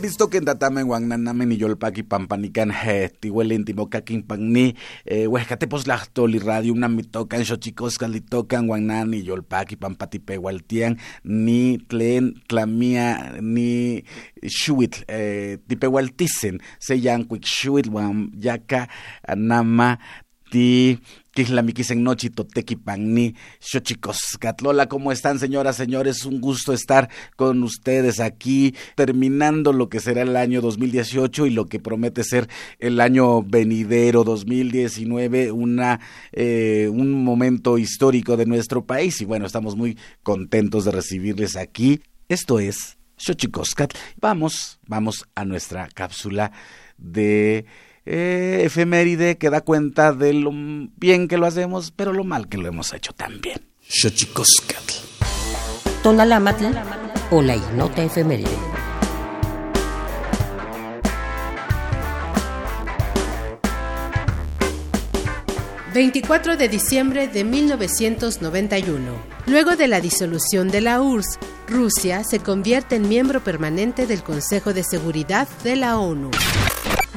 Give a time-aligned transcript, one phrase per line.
[0.00, 2.72] Keristoken tatamen guananamen y yolpaki pampanican
[3.20, 4.74] tihuelen timocaquin pagni
[5.04, 14.02] huescatepos lachtoli radio una mitocan xochicoscan litocan guanan y yolpaki pampatipehualtian ni tlen tlamia ni
[14.40, 17.92] xuitl eh, tipehualticen se yancuic xuitl
[18.40, 18.88] yaca
[19.36, 19.98] nama
[20.50, 20.96] ti
[21.96, 24.88] Nochi, Totequipagni, Xochicoscatlola.
[24.88, 26.24] ¿Cómo están, señoras, señores?
[26.24, 31.66] Un gusto estar con ustedes aquí, terminando lo que será el año 2018 y lo
[31.66, 32.48] que promete ser
[32.78, 36.00] el año venidero 2019, una,
[36.32, 39.20] eh, un momento histórico de nuestro país.
[39.20, 42.00] Y bueno, estamos muy contentos de recibirles aquí.
[42.28, 43.94] Esto es Xochicoscat.
[44.20, 46.52] Vamos, vamos a nuestra cápsula
[46.96, 47.66] de
[48.06, 52.58] eh, efeméride que da cuenta de lo bien que lo hacemos, pero lo mal que
[52.58, 53.60] lo hemos hecho también.
[53.88, 54.94] Xochicoscatl.
[56.02, 56.66] Tonalamatl
[57.30, 58.80] o la ignota efeméride.
[65.92, 69.40] ...24 de diciembre de 1991...
[69.46, 74.72] Luego de la disolución de la URSS, Rusia se convierte en miembro permanente del Consejo
[74.72, 76.30] de Seguridad de la ONU.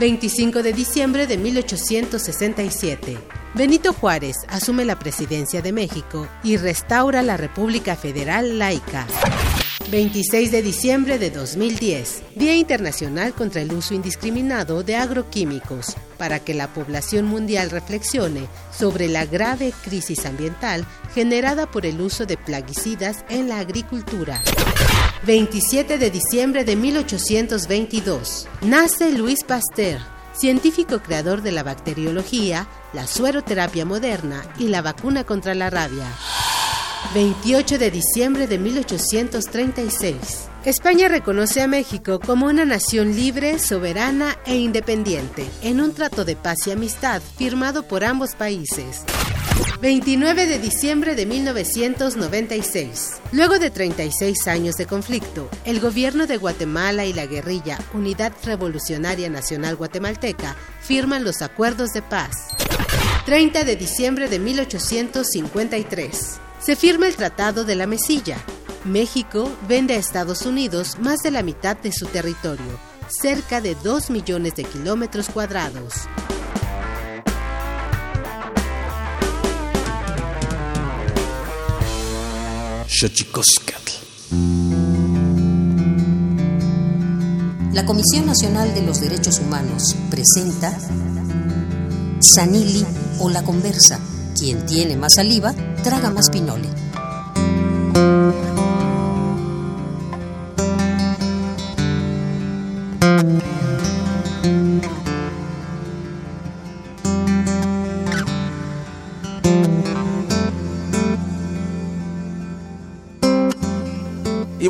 [0.03, 3.17] 25 de diciembre de 1867.
[3.53, 9.07] Benito Juárez asume la presidencia de México y restaura la República Federal laica.
[9.89, 16.53] 26 de diciembre de 2010, Día Internacional contra el Uso Indiscriminado de Agroquímicos, para que
[16.53, 20.85] la población mundial reflexione sobre la grave crisis ambiental
[21.15, 24.41] generada por el uso de plaguicidas en la agricultura.
[25.25, 30.01] 27 de diciembre de 1822, nace Luis Pasteur,
[30.33, 36.07] científico creador de la bacteriología, la sueroterapia moderna y la vacuna contra la rabia.
[37.11, 40.47] 28 de diciembre de 1836.
[40.65, 46.35] España reconoce a México como una nación libre, soberana e independiente, en un trato de
[46.35, 49.03] paz y amistad firmado por ambos países.
[49.81, 53.17] 29 de diciembre de 1996.
[53.31, 59.29] Luego de 36 años de conflicto, el gobierno de Guatemala y la guerrilla Unidad Revolucionaria
[59.29, 62.31] Nacional Guatemalteca firman los acuerdos de paz.
[63.25, 66.39] 30 de diciembre de 1853.
[66.63, 68.37] Se firma el Tratado de la Mesilla.
[68.85, 72.79] México vende a Estados Unidos más de la mitad de su territorio,
[73.09, 75.93] cerca de 2 millones de kilómetros cuadrados.
[87.73, 90.77] La Comisión Nacional de los Derechos Humanos presenta
[92.21, 92.85] Sanili
[93.19, 93.99] o la conversa.
[94.37, 96.69] Quien tiene más saliva, traga más pinole.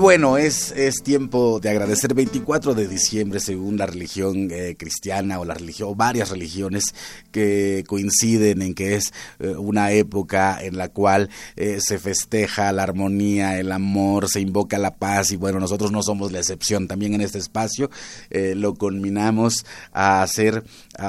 [0.03, 5.45] Bueno, es, es tiempo de agradecer 24 de diciembre según la religión eh, cristiana o
[5.45, 6.93] la religión varias religiones
[7.31, 12.83] que coinciden en que es eh, una época en la cual eh, se festeja la
[12.83, 16.89] armonía, el amor, se invoca la paz y bueno, nosotros no somos la excepción.
[16.89, 17.89] También en este espacio
[18.29, 20.65] lo conminamos a hacer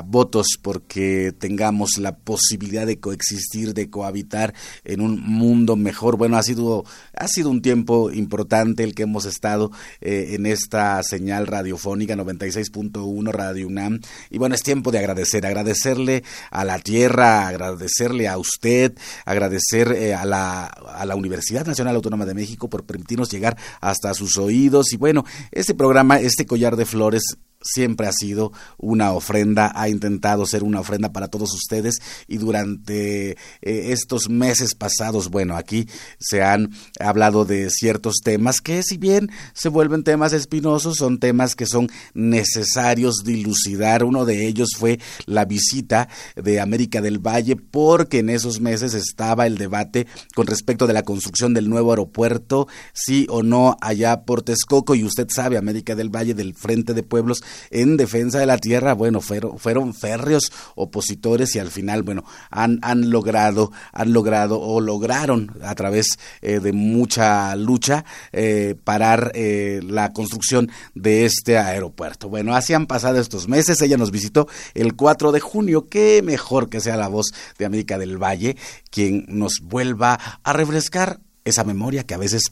[0.06, 6.16] votos porque tengamos la posibilidad de coexistir, de cohabitar en un mundo mejor.
[6.16, 6.84] Bueno, ha sido
[7.16, 13.32] ha sido un tiempo importante el que hemos estado eh, en esta señal radiofónica 96.1
[13.32, 14.00] Radio UNAM.
[14.30, 20.14] Y bueno, es tiempo de agradecer, agradecerle a la tierra, agradecerle a usted, agradecer eh,
[20.14, 24.92] a, la, a la Universidad Nacional Autónoma de México por permitirnos llegar hasta sus oídos.
[24.92, 27.22] Y bueno, este programa, este collar de flores
[27.64, 31.96] siempre ha sido una ofrenda, ha intentado ser una ofrenda para todos ustedes
[32.28, 38.82] y durante eh, estos meses pasados, bueno, aquí se han hablado de ciertos temas que
[38.82, 44.04] si bien se vuelven temas espinosos, son temas que son necesarios dilucidar.
[44.04, 49.46] Uno de ellos fue la visita de América del Valle porque en esos meses estaba
[49.46, 54.42] el debate con respecto de la construcción del nuevo aeropuerto, sí o no allá por
[54.42, 58.58] Texcoco y usted sabe, América del Valle del Frente de Pueblos en defensa de la
[58.58, 64.60] tierra, bueno, fueron, fueron férreos opositores y al final, bueno, han, han logrado, han logrado
[64.60, 71.58] o lograron a través eh, de mucha lucha eh, parar eh, la construcción de este
[71.58, 72.28] aeropuerto.
[72.28, 73.80] Bueno, así han pasado estos meses.
[73.80, 75.88] Ella nos visitó el 4 de junio.
[75.88, 78.56] Qué mejor que sea la voz de América del Valle
[78.90, 82.42] quien nos vuelva a refrescar esa memoria que a veces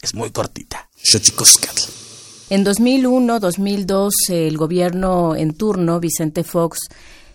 [0.00, 0.88] es muy cortita.
[2.50, 6.80] En 2001-2002, el gobierno en turno, Vicente Fox,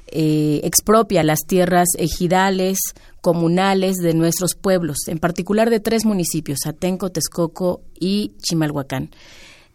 [0.08, 2.80] eh, expropia las tierras ejidales,
[3.22, 9.10] comunales de nuestros pueblos, en particular de tres municipios, Atenco, Texcoco y Chimalhuacán.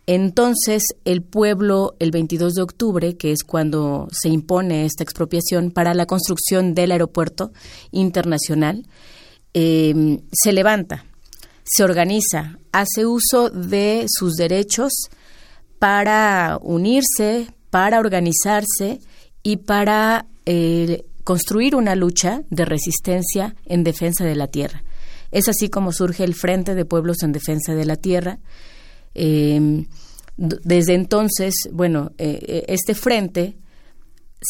[0.06, 5.94] Entonces, el pueblo, el 22 de octubre, que es cuando se impone esta expropiación para
[5.94, 7.50] la construcción del aeropuerto
[7.92, 8.86] internacional,
[9.54, 11.06] eh, se levanta,
[11.64, 14.92] se organiza, hace uso de sus derechos
[15.80, 19.00] para unirse, para organizarse
[19.42, 24.84] y para eh, construir una lucha de resistencia en defensa de la tierra.
[25.32, 28.40] Es así como surge el Frente de Pueblos en Defensa de la Tierra.
[29.14, 29.86] Em,
[30.36, 33.56] desde entonces, bueno, eh, eh, este frente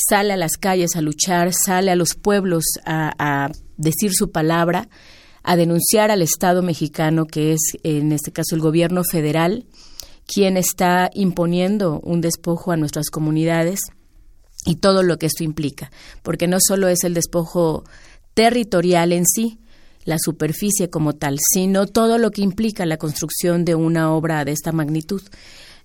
[0.08, 4.88] sale a las calles a luchar, sale a los pueblos a, decir su palabra,
[5.44, 9.66] a denunciar al Estado mexicano, que es en este caso el gobierno federal,
[10.32, 13.80] quien está imponiendo un despojo a nuestras comunidades
[14.64, 15.90] y todo lo que esto implica,
[16.22, 17.84] porque no solo es el despojo
[18.34, 19.58] territorial en sí,
[20.04, 24.52] la superficie como tal, sino todo lo que implica la construcción de una obra de
[24.52, 25.22] esta magnitud.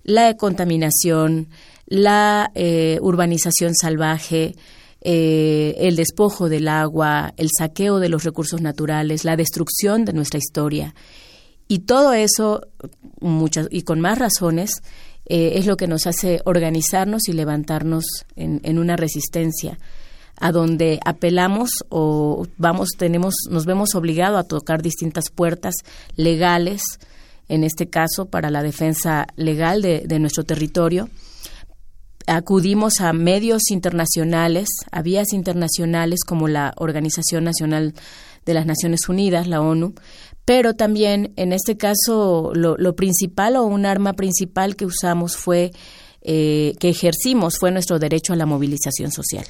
[0.04, 1.48] La contaminación,
[1.86, 4.54] la eh, urbanización salvaje,
[5.00, 10.38] eh, el despojo del agua, el saqueo de los recursos naturales, la destrucción de nuestra
[10.38, 10.94] historia.
[11.68, 12.62] Y todo eso,
[13.20, 14.82] muchas, y con más razones,
[15.28, 18.04] eh, es lo que nos hace organizarnos y levantarnos
[18.36, 19.78] en, en, una resistencia
[20.38, 25.74] a donde apelamos o vamos tenemos nos vemos obligados a tocar distintas puertas
[26.14, 26.82] legales
[27.48, 31.08] en este caso para la defensa legal de, de nuestro territorio.
[32.28, 37.94] Acudimos a medios internacionales a vías internacionales como la Organización Nacional
[38.44, 39.94] de las Naciones Unidas la ONU
[40.46, 45.72] pero también en este caso lo, principal o un arma principal que usamos fue
[46.22, 49.44] eh, que ejercimos fue nuestro derecho a la movilización social.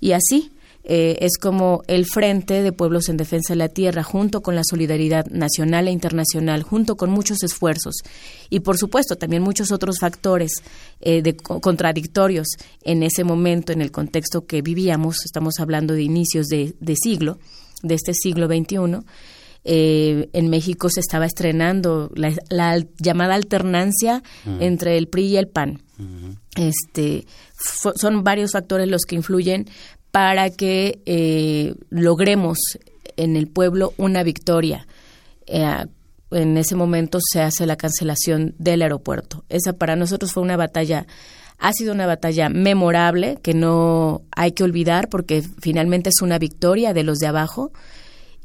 [0.00, 0.50] Y así
[0.84, 4.62] eh, es como el Frente de Pueblos en Defensa de la Tierra, junto con la
[4.64, 7.96] solidaridad nacional e internacional, junto con muchos esfuerzos
[8.48, 10.62] y, por supuesto, también muchos otros factores
[11.02, 12.46] eh, de, contradictorios
[12.84, 17.38] en ese momento, en el contexto que vivíamos, estamos hablando de inicios de, de siglo,
[17.82, 19.04] de este siglo XXI,
[19.64, 24.22] eh, en México se estaba estrenando la, llamada alternancia
[24.60, 25.82] entre el PRI y el PAN.
[26.56, 27.26] Este
[27.96, 29.66] son varios factores los que influyen
[30.10, 32.58] para que eh, logremos
[33.16, 34.86] en el pueblo una victoria.
[35.46, 35.86] Eh,
[36.30, 39.44] en ese momento se hace la cancelación del aeropuerto.
[39.48, 41.06] Esa para nosotros fue una batalla
[41.58, 46.94] ha sido una batalla memorable que no hay que olvidar porque finalmente es una victoria
[46.94, 47.72] de los de abajo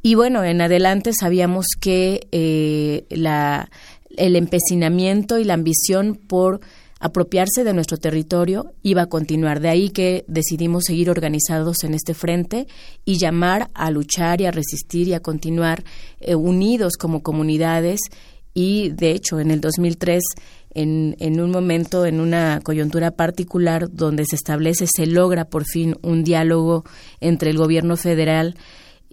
[0.06, 3.72] y bueno, en adelante sabíamos que eh, la,
[4.18, 6.60] el empecinamiento y la ambición por
[7.00, 9.62] apropiarse de nuestro territorio iba a continuar.
[9.62, 12.68] De ahí que decidimos seguir organizados en este frente
[13.06, 15.86] y llamar a luchar y a resistir y a continuar
[16.20, 18.02] eh, unidos como comunidades.
[18.54, 20.22] Y de hecho, en el 2003,
[20.74, 25.96] en, en un momento, en una coyuntura particular donde se establece, se logra por fin
[26.02, 26.84] un diálogo
[27.22, 28.56] entre el gobierno federal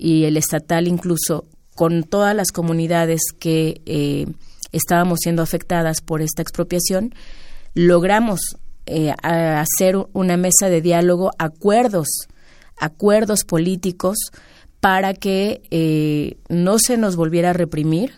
[0.00, 4.26] y el estatal incluso con todas las comunidades que eh,
[4.73, 7.14] estábamos siendo afectadas por esta expropiación,
[7.75, 8.40] logramos
[8.87, 12.09] eh, hacer una mesa de diálogo, acuerdos,
[12.78, 14.16] acuerdos políticos
[14.80, 18.14] para que eh, no se nos volviera a reprimir,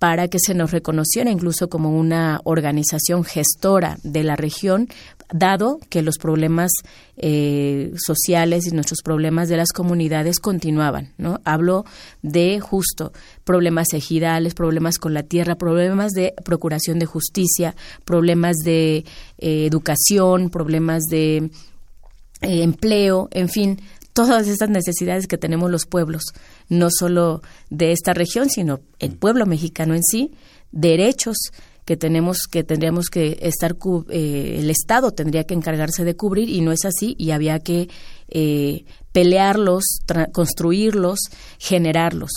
[0.00, 4.88] para que se nos reconociera incluso como una organización gestora de la región,
[5.30, 6.70] dado que los problemas
[7.18, 11.12] eh, sociales y nuestros problemas de las comunidades continuaban.
[11.18, 11.42] ¿no?
[11.44, 11.84] Hablo
[12.22, 13.12] de justo
[13.44, 17.76] problemas ejidales, problemas con la tierra, problemas de procuración de justicia,
[18.06, 19.04] problemas de
[19.36, 21.50] eh, educación, problemas de
[22.40, 26.22] eh, empleo, en fin, todas estas necesidades que tenemos los pueblos,
[26.68, 30.32] no solo de esta región, sino el pueblo mexicano en sí,
[30.72, 31.36] derechos
[31.84, 33.76] que tenemos que tendríamos que estar
[34.10, 37.88] eh, el Estado tendría que encargarse de cubrir y no es así y había que
[38.28, 39.82] eh, pelearlos,
[40.32, 41.18] construirlos,
[41.58, 42.30] generarlos.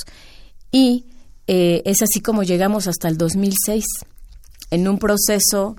[0.71, 1.05] Y
[1.45, 3.85] eh, es así como llegamos hasta el 2006
[4.71, 5.75] en un proceso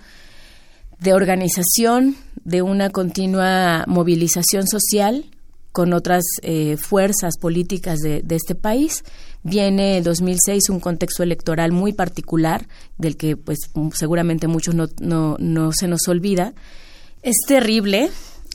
[1.01, 5.34] de organización, de una continua movilización social
[5.75, 9.03] con otras eh, fuerzas políticas de, este país.
[9.43, 13.59] Viene 2006 un contexto electoral muy particular, del que pues
[13.93, 16.55] seguramente muchos no, no, no se nos olvida.
[17.23, 18.09] Es terrible,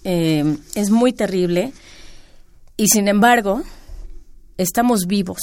[0.05, 1.73] eh, es muy terrible,
[2.77, 3.63] y sin embargo,
[4.57, 5.41] estamos vivos,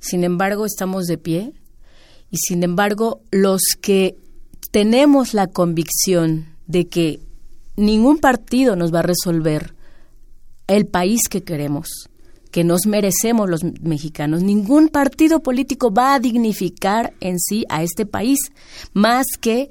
[0.00, 1.52] sin embargo, estamos de pie,
[2.30, 4.16] y sin embargo, los que
[4.70, 7.20] tenemos la convicción de que
[7.76, 9.73] ningún partido nos va a resolver
[10.66, 11.88] el país que queremos,
[12.50, 14.42] que nos merecemos los mexicanos.
[14.42, 18.38] Ningún partido político va a dignificar en sí a este país
[18.92, 19.70] más que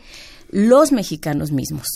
[0.50, 1.88] los mexicanos mismos.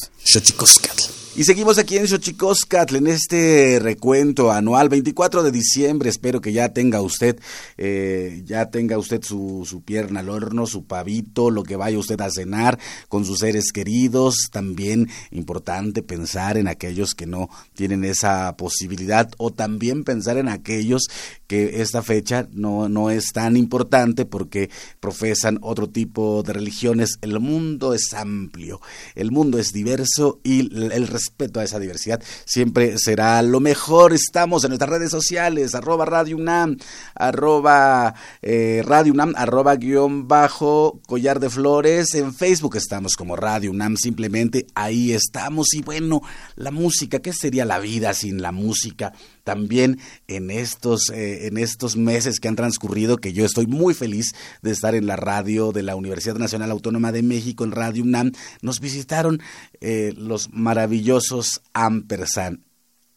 [1.37, 6.09] Y seguimos aquí en Xochicoscatl en este recuento anual, 24 de diciembre.
[6.09, 7.39] Espero que ya tenga usted,
[7.77, 12.19] eh, ya tenga usted su, su pierna al horno, su pavito, lo que vaya usted
[12.21, 14.47] a cenar con sus seres queridos.
[14.51, 21.03] También importante pensar en aquellos que no tienen esa posibilidad o también pensar en aquellos
[21.45, 27.19] que esta fecha no, no es tan importante porque profesan otro tipo de religiones.
[27.21, 28.81] El mundo es amplio,
[29.13, 34.13] el mundo es diverso y el respeto a esa diversidad siempre será lo mejor.
[34.13, 36.77] Estamos en nuestras redes sociales, arroba Radio UNAM,
[37.15, 42.13] arroba eh, Radio UNAM, arroba guion bajo collar de flores.
[42.15, 45.73] En Facebook estamos como Radio UNAM, simplemente ahí estamos.
[45.73, 46.21] Y bueno,
[46.55, 49.13] la música, ¿qué sería la vida sin la música?
[49.47, 54.35] También en estos, eh, en estos meses que han transcurrido, que yo estoy muy feliz
[54.61, 58.33] de estar en la radio de la Universidad Nacional Autónoma de México, en Radio UNAM,
[58.61, 59.41] nos visitaron
[59.79, 62.59] eh, los maravillosos Ampersand.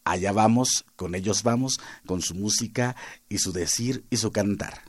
[0.04, 2.94] Allá vamos, con ellos vamos, con su música
[3.28, 4.82] y su decir y su cantar.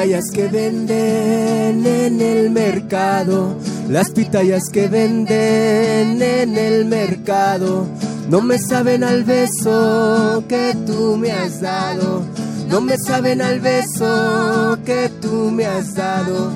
[0.00, 3.54] Pitayas que venden en el mercado,
[3.86, 7.86] las pitayas que venden en el mercado,
[8.30, 12.22] no me saben al beso que tú me has dado,
[12.66, 16.50] no me saben al beso que tú me has dado.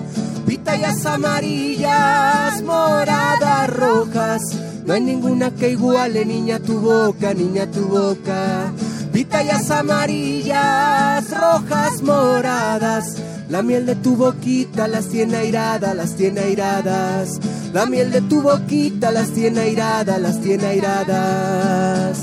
[0.47, 4.41] Pitayas amarillas, moradas, rojas,
[4.87, 8.73] no hay ninguna que iguale, niña, tu boca, niña, tu boca.
[9.13, 13.34] Pitayas amarillas, rojas, moradas.
[13.55, 17.39] La miel de tu boquita las tiene airadas, las tiene airadas.
[17.73, 22.19] La miel de tu boquita las tiene airadas, las tiene airadas.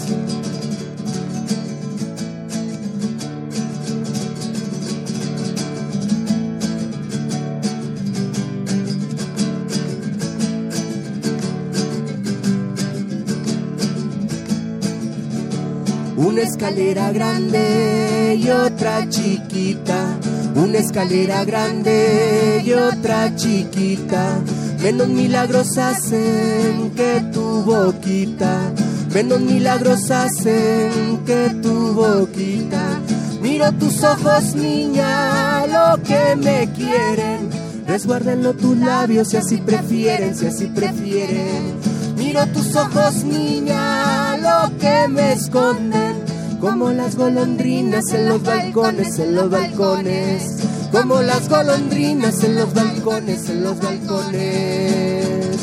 [16.18, 20.11] Una escalera grande y otra chiquita.
[20.56, 24.40] Una escalera grande y otra chiquita.
[24.82, 28.72] Menos milagros hacen que tu boquita.
[29.14, 33.00] Menos milagros hacen que tu boquita.
[33.42, 37.50] Miro tus ojos, niña, lo que me quieren.
[37.88, 41.76] Resguárdenlo tus labios si así prefieren, si así prefieren.
[42.18, 46.31] Miro tus ojos, niña, lo que me esconden
[46.62, 50.44] como las golondrinas en los balcones, en los balcones,
[50.92, 55.58] como las golondrinas en los balcones, en los balcones.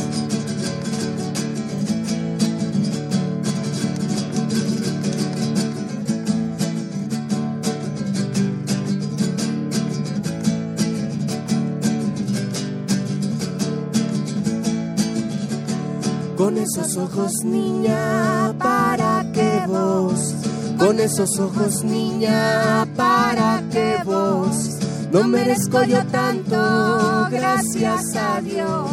[16.36, 20.47] Con esos ojos, niña, para que vos
[20.78, 24.78] con esos ojos, niña, para que vos
[25.10, 28.90] no merezco yo tanto, gracias a Dios.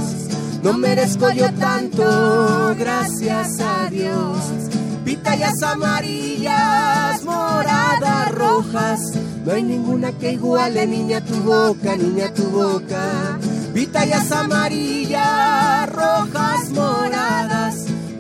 [0.64, 4.38] No merezco yo tanto, gracias a Dios.
[5.04, 9.00] Pitayas amarillas, moradas, rojas.
[9.46, 13.38] No hay ninguna que iguale, niña, tu boca, niña, tu boca.
[13.74, 17.65] Pitayas amarillas, rojas, moradas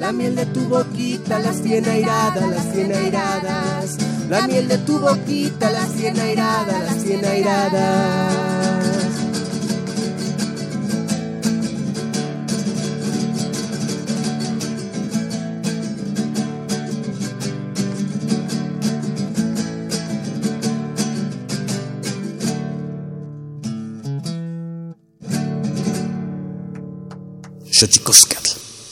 [0.05, 3.97] la miel de tu boquita las tiene airadas, las tiene airadas.
[4.29, 8.35] La miel de tu boquita las tiene airadas, las tiene airadas.
[27.71, 28.44] Xochicoscatl.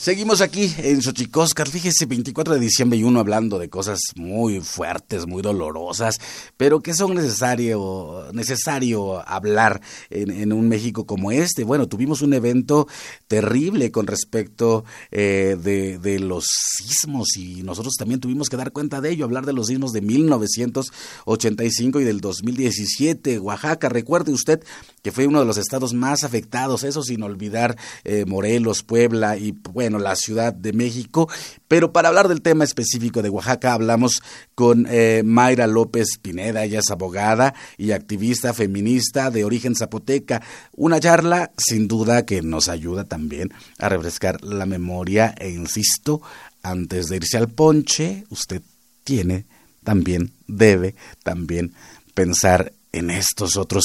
[0.04, 5.26] Seguimos aquí en Xochicóscar, fíjese, 24 de diciembre y uno hablando de cosas muy fuertes,
[5.26, 6.20] muy dolorosas,
[6.58, 11.64] pero que son necesario, necesario hablar en, un México como este.
[11.64, 12.86] Bueno, tuvimos un evento
[13.28, 19.08] terrible con respecto eh, de, los sismos y nosotros también tuvimos que dar cuenta de
[19.08, 23.38] ello, hablar de los sismos de 1985 y del 2017.
[23.38, 24.62] Oaxaca, recuerde usted
[25.02, 29.52] que fue uno de los estados más afectados, eso sin olvidar eh, Morelos, Puebla y
[29.94, 31.28] bueno, la Ciudad de México.
[31.68, 34.22] Pero para hablar del tema específico de Oaxaca, hablamos
[34.54, 40.42] con eh, Mayra López Pineda, ella es abogada y activista feminista de origen zapoteca.
[40.74, 46.22] Una charla sin duda que nos ayuda también a refrescar la memoria e insisto,
[46.62, 48.62] antes de irse al ponche, usted
[49.04, 49.44] tiene
[49.84, 51.74] también, debe también
[52.14, 53.84] pensar en estos otros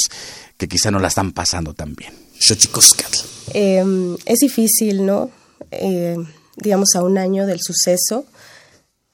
[0.57, 2.13] que quizá no la están pasando tan bien.
[3.53, 3.83] Eh,
[4.25, 5.31] es difícil, ¿no?
[5.71, 6.17] Eh,
[6.57, 8.25] digamos, a un año del suceso,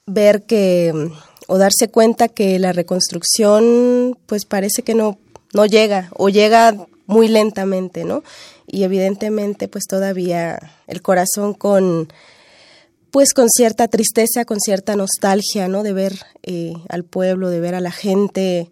[0.06, 1.10] ver que
[1.46, 5.18] o darse cuenta que la reconstrucción pues parece que no,
[5.52, 6.74] no llega o llega
[7.06, 8.22] muy lentamente, ¿no?
[8.66, 12.12] Y evidentemente pues todavía el corazón con
[13.10, 15.82] pues con cierta tristeza, con cierta nostalgia, ¿no?
[15.82, 18.68] De ver eh, al pueblo, de ver a la gente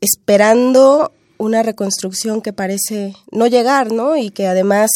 [0.00, 4.16] esperando una reconstrucción que parece no llegar, ¿no?
[4.16, 4.90] Y que además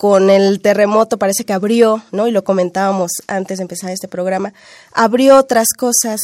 [0.00, 2.26] con el terremoto parece que abrió, ¿no?
[2.26, 4.54] Y lo comentábamos antes de empezar este programa,
[4.94, 6.22] abrió otras cosas,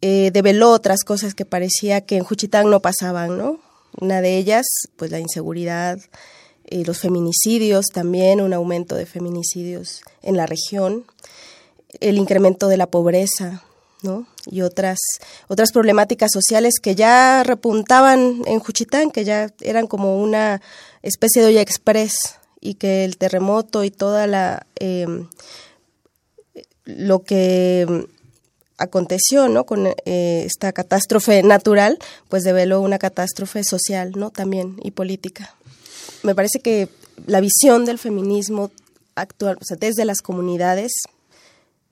[0.00, 3.60] eh, develó otras cosas que parecía que en Juchitán no pasaban, ¿no?
[4.00, 6.00] Una de ellas, pues la inseguridad,
[6.64, 11.04] eh, los feminicidios también, un aumento de feminicidios en la región,
[12.00, 13.62] el incremento de la pobreza,
[14.02, 14.26] ¿no?
[14.46, 14.98] Y otras,
[15.46, 20.60] otras problemáticas sociales que ya repuntaban en Juchitán, que ya eran como una
[21.02, 25.28] especie de olla express, y que el terremoto y toda la em,
[26.86, 28.08] lo que
[28.78, 29.94] aconteció no con eh,
[30.46, 31.98] esta catástrofe natural
[32.28, 35.54] pues develó una catástrofe social no también y política.
[36.22, 36.88] Me parece que
[37.26, 38.70] la visión del feminismo
[39.14, 40.92] actual o sea, desde las comunidades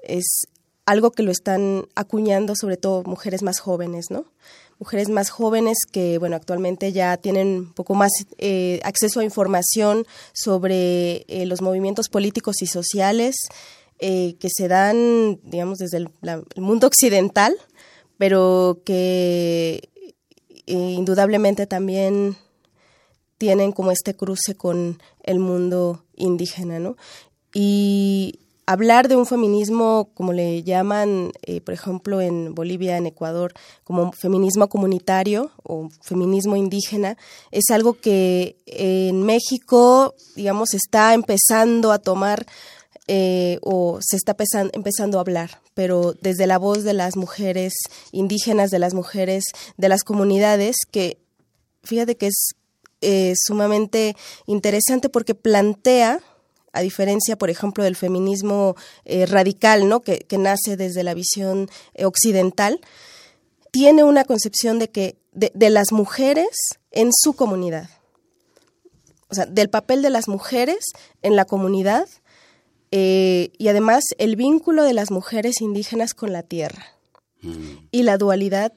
[0.02, 0.46] es
[0.86, 4.24] algo que lo están acuñando sobre todo mujeres más jóvenes no
[4.82, 10.04] mujeres más jóvenes que, bueno, actualmente ya tienen un poco más eh, acceso a información
[10.32, 13.36] sobre eh, los movimientos políticos y sociales
[14.00, 16.08] eh, que se dan, digamos, desde el,
[16.56, 17.54] mundo occidental,
[18.18, 19.88] pero que
[20.66, 22.36] indudablemente también
[23.38, 26.96] tienen como este cruce con el mundo indígena, ¿no?
[27.54, 28.11] Y
[28.66, 33.52] hablar de un feminismo, como le llaman, eh, por ejemplo, en Bolivia, en Ecuador,
[33.84, 37.16] como feminismo comunitario o feminismo indígena,
[37.50, 42.46] es algo que en México, digamos, está empezando a tomar
[43.08, 44.36] eh, o se está
[44.72, 47.72] empezando a hablar, pero desde la voz de las mujeres
[48.12, 49.44] indígenas, de las mujeres
[49.76, 51.18] de las comunidades, que
[51.82, 52.54] fíjate que es
[53.00, 54.14] eh, sumamente
[54.46, 56.20] interesante porque plantea
[56.72, 60.00] a diferencia, por ejemplo, del feminismo eh, radical, ¿no?
[60.00, 62.80] Que, nace desde la visión eh, occidental,
[63.70, 66.50] tiene una concepción de que de, las mujeres
[66.90, 67.88] en su comunidad,
[69.28, 70.84] o sea, del papel de las mujeres
[71.22, 72.06] en la comunidad
[72.90, 76.84] eh, y además el vínculo de las mujeres indígenas con la tierra
[77.40, 77.88] mm.
[77.90, 78.74] y la dualidad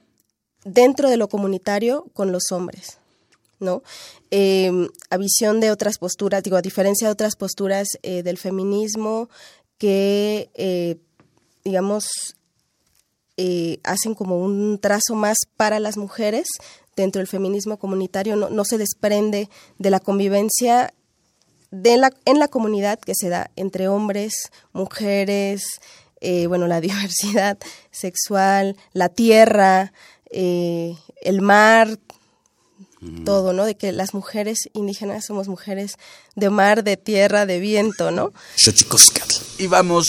[0.63, 2.99] dentro de lo comunitario con los hombres.
[3.59, 3.83] ¿No?
[4.31, 9.29] Em, a visión de otras posturas, digo, a diferencia de otras posturas eh, del feminismo
[9.77, 10.97] que, eh,
[11.63, 12.05] digamos,
[13.37, 16.47] eh, hacen como un trazo más para las mujeres
[16.95, 20.93] dentro del feminismo comunitario, no, se desprende de la convivencia
[21.71, 24.33] de la, en la comunidad que se da entre hombres,
[24.71, 25.65] mujeres,
[26.47, 27.57] bueno, la diversidad
[27.91, 29.91] sexual, la tierra,
[30.31, 31.99] el mar,
[33.23, 33.65] todo, ¿no?
[33.65, 35.93] De que las mujeres indígenas somos mujeres
[36.35, 38.33] de mar, de tierra, de viento, ¿no?
[39.57, 40.07] Y vamos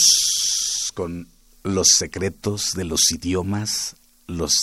[0.93, 1.27] con
[1.63, 3.95] los secretos de los idiomas,
[4.27, 4.53] los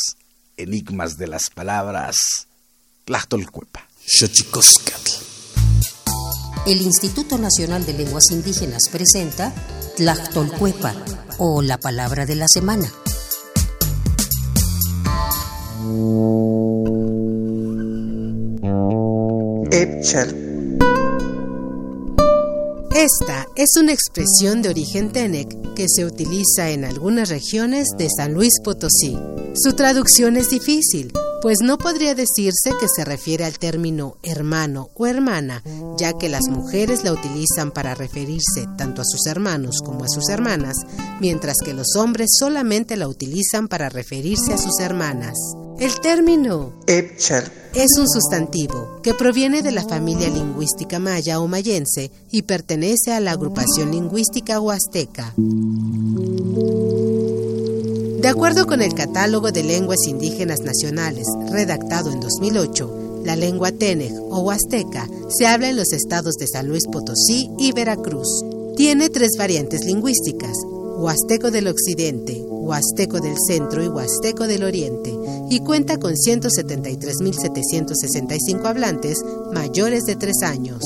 [0.57, 2.17] enigmas de las palabras.
[3.05, 3.87] Tlachtolcuepa.
[6.67, 9.53] El Instituto Nacional de Lenguas Indígenas presenta
[9.97, 10.95] Tlachtolcuepa
[11.39, 12.91] o la palabra de la semana.
[22.95, 28.35] Esta es una expresión de origen tenec que se utiliza en algunas regiones de San
[28.35, 29.19] Luis Potosí.
[29.55, 31.13] Su traducción es difícil
[31.45, 35.63] pues no podría decirse que se refiere al término hermano o hermana,
[35.99, 40.31] ya que las mujeres la utilizan para referirse tanto a sus hermanos como a sus
[40.31, 40.75] hermanas,
[41.21, 45.35] mientras que los hombres solamente la utilizan para referirse a sus hermanas.
[45.85, 52.41] El término es un sustantivo que proviene de la familia lingüística maya o mayense y
[52.41, 55.35] pertenece a la agrupación lingüística huasteca.
[58.17, 64.15] De acuerdo con el Catálogo de Lenguas Indígenas Nacionales, redactado en 2008, la lengua Tenec
[64.31, 68.43] o Huasteca se habla en los estados de San Luis Potosí y Veracruz.
[68.75, 70.57] Tiene tres variantes lingüísticas,
[70.97, 75.15] Huasteco del Occidente, Huasteco del Centro y Huasteco del Oriente,
[75.51, 79.23] y cuenta con 173.765 hablantes
[79.53, 80.81] mayores de tres años.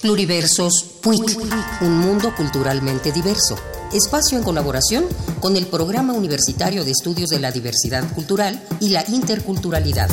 [0.00, 1.38] Pluriversos PUIC,
[1.82, 3.56] un mundo culturalmente diverso.
[3.92, 5.04] Espacio en colaboración
[5.40, 10.10] con el Programa Universitario de Estudios de la Diversidad Cultural y la Interculturalidad.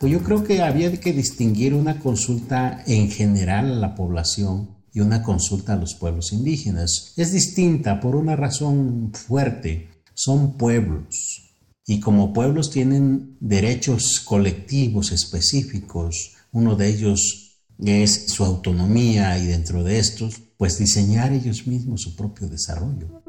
[0.00, 5.00] Pues yo creo que había que distinguir una consulta en general a la población y
[5.00, 7.12] una consulta a los pueblos indígenas.
[7.18, 9.91] Es distinta por una razón fuerte.
[10.14, 11.52] Son pueblos
[11.86, 16.36] y como pueblos tienen derechos colectivos específicos.
[16.52, 22.14] Uno de ellos es su autonomía y dentro de estos, pues diseñar ellos mismos su
[22.14, 23.22] propio desarrollo.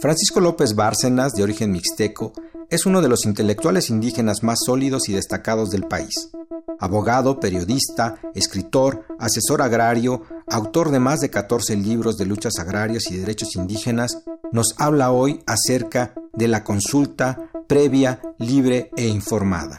[0.00, 2.32] Francisco López Bárcenas, de origen mixteco,
[2.70, 6.30] es uno de los intelectuales indígenas más sólidos y destacados del país.
[6.78, 13.16] Abogado, periodista, escritor, asesor agrario, autor de más de 14 libros de luchas agrarias y
[13.16, 19.76] derechos indígenas, nos habla hoy acerca de la consulta previa, libre e informada.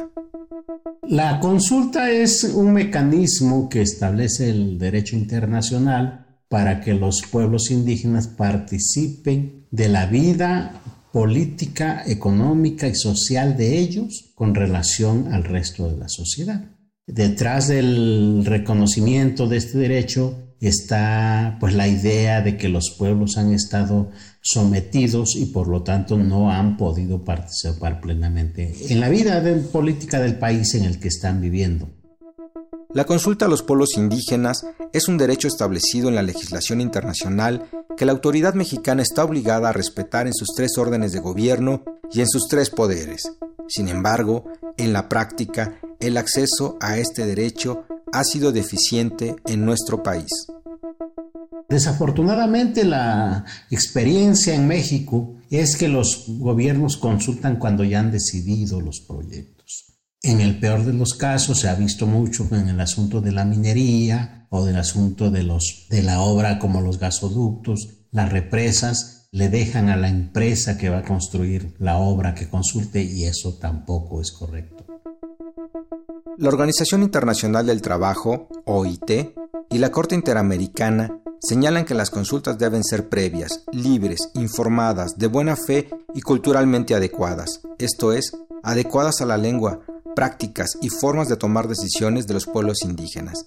[1.03, 8.27] La consulta es un mecanismo que establece el derecho internacional para que los pueblos indígenas
[8.27, 15.97] participen de la vida política, económica y social de ellos con relación al resto de
[15.97, 16.71] la sociedad.
[17.07, 23.53] Detrás del reconocimiento de este derecho está pues la idea de que los pueblos han
[23.53, 29.41] estado sometidos y por lo tanto no han podido participar plenamente en la vida
[29.71, 31.98] política del país en el que están viviendo.
[32.91, 38.05] La consulta a los pueblos indígenas es un derecho establecido en la legislación internacional que
[38.05, 42.27] la autoridad mexicana está obligada a respetar en sus tres órdenes de gobierno y en
[42.27, 43.31] sus tres poderes.
[43.67, 44.45] Sin embargo,
[44.77, 50.31] en la práctica, el acceso a este derecho ha sido deficiente en nuestro país.
[51.69, 58.99] Desafortunadamente la experiencia en México es que los gobiernos consultan cuando ya han decidido los
[59.01, 59.58] proyectos.
[60.21, 63.45] En el peor de los casos se ha visto mucho en el asunto de la
[63.45, 65.47] minería o del asunto de,
[65.89, 70.99] de la obra como los gasoductos, las represas, le dejan a la empresa que va
[70.99, 74.85] a construir la obra que consulte y eso tampoco es correcto.
[76.37, 79.11] La Organización Internacional del Trabajo, OIT,
[79.69, 85.55] y la Corte Interamericana señalan que las consultas deben ser previas, libres, informadas, de buena
[85.55, 89.79] fe y culturalmente adecuadas, esto es, adecuadas a la lengua,
[90.15, 93.45] prácticas y formas de tomar decisiones de los pueblos indígenas.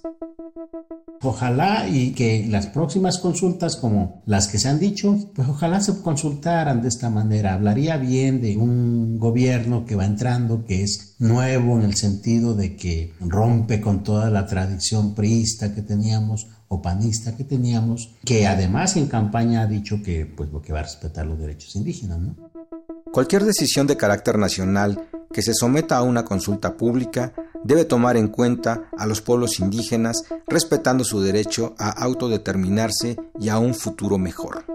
[1.25, 6.01] Ojalá y que las próximas consultas como las que se han dicho, pues ojalá se
[6.01, 7.53] consultaran de esta manera.
[7.53, 12.75] Hablaría bien de un gobierno que va entrando, que es nuevo en el sentido de
[12.75, 18.97] que rompe con toda la tradición priista que teníamos o panista que teníamos, que además
[18.97, 22.52] en campaña ha dicho que pues lo que va a respetar los derechos indígenas, ¿no?
[23.13, 27.31] Cualquier decisión de carácter nacional que se someta a una consulta pública
[27.63, 33.59] debe tomar en cuenta a los pueblos indígenas respetando su derecho a autodeterminarse y a
[33.59, 34.65] un futuro mejor.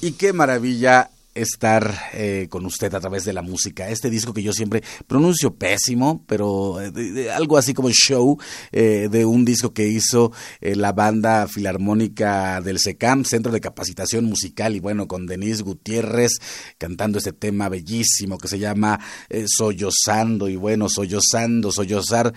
[0.00, 3.88] Y qué maravilla estar eh, con usted a través de la música.
[3.90, 8.38] Este disco que yo siempre pronuncio pésimo, pero eh, algo así como show
[8.72, 14.76] eh, de un disco que hizo la banda filarmónica del SECAM, Centro de Capacitación Musical,
[14.76, 16.32] y bueno, con Denise Gutiérrez
[16.78, 19.00] cantando este tema bellísimo que se llama
[19.46, 22.32] Sollozando, y bueno, sollozando, sollozar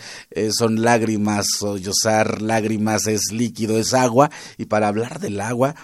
[0.51, 5.75] son lágrimas, sollozar lágrimas es líquido, es agua, y para hablar del agua,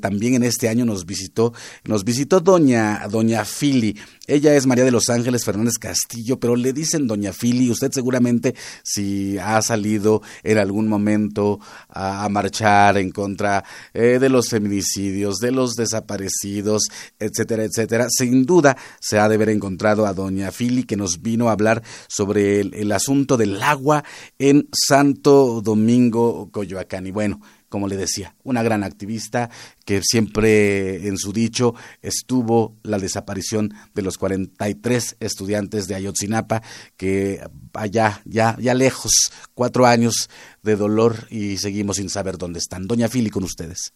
[0.00, 1.52] también en este año nos visitó,
[1.84, 3.96] nos visitó doña, doña Fili.
[4.26, 7.70] Ella es María de los Ángeles Fernández Castillo, pero le dicen doña Fili.
[7.70, 14.48] Usted seguramente, si ha salido en algún momento a, marchar en contra eh, de los
[14.48, 16.82] feminicidios, de los desaparecidos,
[17.20, 21.48] etcétera, etcétera, sin duda se ha de haber encontrado a doña Fili que nos vino
[21.48, 24.02] a hablar sobre el, el asunto del agua
[24.40, 27.06] en Santo Domingo, Coyoacán.
[27.06, 29.50] Y bueno, como le decía, una gran activista
[29.84, 36.62] que siempre en su dicho estuvo la desaparición de los 43 estudiantes de Ayotzinapa,
[36.96, 37.40] que
[37.74, 39.12] allá, ya, ya lejos,
[39.54, 40.30] cuatro años
[40.62, 42.86] de dolor y seguimos sin saber dónde están.
[42.86, 43.92] Doña Fili, con ustedes.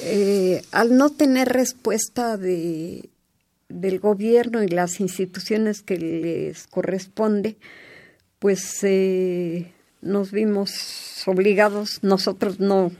[0.00, 3.10] Eh, al no tener respuesta de,
[3.68, 7.56] del gobierno y las instituciones que les corresponde,
[8.38, 9.72] pues eh,
[10.02, 12.92] nos vimos obligados, nosotros no,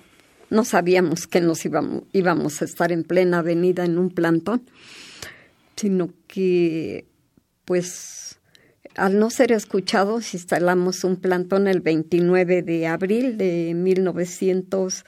[0.50, 4.62] no sabíamos que nos íbamos, íbamos a estar en plena avenida en un plantón,
[5.76, 7.04] sino que
[7.64, 8.38] pues
[8.94, 15.04] al no ser escuchados instalamos un plantón el 29 de abril de 1990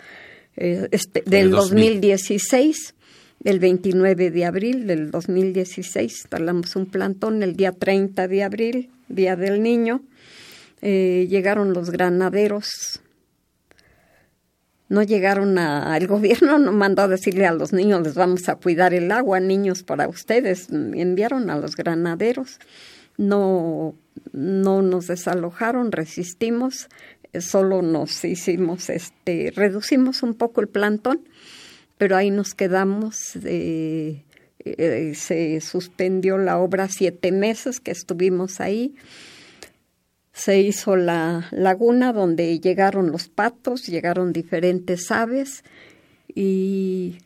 [0.56, 2.94] eh, este, del 2016,
[3.42, 9.36] el 29 de abril del 2016, instalamos un plantón el día 30 de abril, Día
[9.36, 10.02] del Niño.
[10.86, 13.00] Eh, llegaron los granaderos.
[14.90, 18.56] No llegaron a, el gobierno no mandó a decirle a los niños les vamos a
[18.56, 22.58] cuidar el agua niños para ustedes enviaron a los granaderos.
[23.16, 23.94] No
[24.32, 26.90] no nos desalojaron resistimos.
[27.32, 31.26] Eh, solo nos hicimos este reducimos un poco el plantón
[31.96, 34.22] pero ahí nos quedamos eh,
[35.14, 38.94] se suspendió la obra siete meses que estuvimos ahí
[40.34, 45.62] se hizo la laguna donde llegaron los patos, llegaron diferentes aves
[46.34, 47.18] y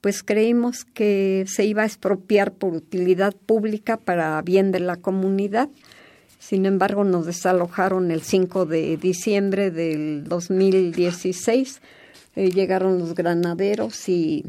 [0.00, 5.68] pues creímos que se iba a expropiar por utilidad pública para bien de la comunidad.
[6.40, 11.80] Sin embargo, nos desalojaron el 5 de diciembre del 2016.
[12.34, 14.44] Eh, llegaron los granaderos y,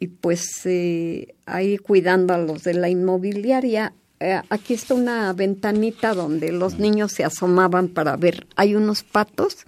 [0.00, 3.92] y pues eh, ahí cuidando a los de la inmobiliaria
[4.24, 8.46] eh, aquí está una ventanita donde los niños se asomaban para ver.
[8.56, 9.66] Hay unos patos,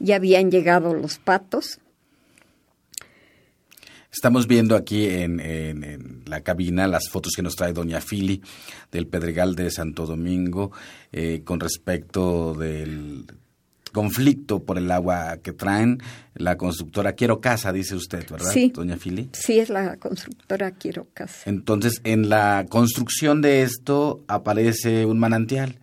[0.00, 1.78] ya habían llegado los patos.
[4.10, 8.42] Estamos viendo aquí en, la cabina las fotos que nos trae Doña Fili
[8.90, 10.72] del Pedregal de Santo Domingo
[11.12, 13.26] eh, con respecto del
[13.92, 15.98] conflicto por el agua que traen
[16.34, 19.28] la constructora Quiero Casa, dice usted, ¿verdad, sí, doña Fili?
[19.32, 21.48] Sí, es la constructora Quiero Casa.
[21.48, 25.78] Entonces, en la construcción de esto aparece un manantial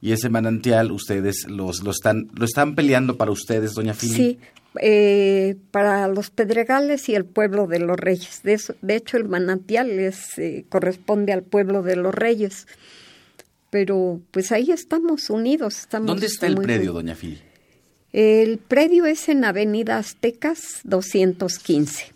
[0.00, 4.14] y ese manantial ustedes los, lo, están, lo están peleando para ustedes, doña Fili.
[4.14, 4.38] Sí,
[4.80, 8.40] eh, para los Pedregales y el pueblo de los Reyes.
[8.42, 12.66] De, de hecho, el manantial es, eh, corresponde al pueblo de los Reyes.
[13.68, 15.78] Pero pues ahí estamos unidos.
[15.80, 17.40] Estamos ¿Dónde está el predio, doña Fili?
[18.12, 22.12] El predio es en Avenida Aztecas 215.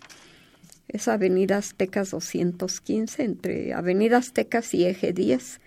[0.89, 5.61] Es Avenida Aztecas 215, entre Avenida Aztecas y Eje 10.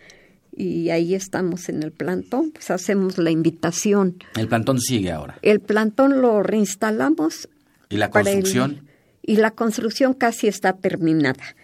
[0.57, 4.17] Y ahí estamos en el plantón, pues hacemos la invitación.
[4.37, 5.39] ¿El plantón sigue ahora?
[5.43, 7.49] El plantón lo reinstalamos.
[7.89, 8.89] ¿Y la construcción?
[9.29, 11.55] y la construcción casi está terminada.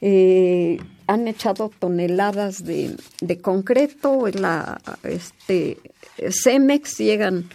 [0.00, 5.78] Eh, han echado toneladas de, de concreto, la este,
[6.28, 7.48] Cemex llegan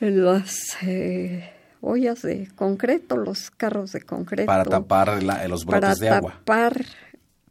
[0.00, 4.46] las eh, ollas de concreto, los carros de concreto.
[4.46, 6.40] Para tapar los brotes de agua.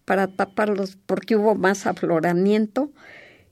[0.06, 2.92] Para taparlos, porque hubo más afloramiento.